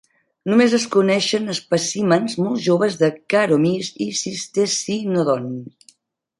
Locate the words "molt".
2.45-2.65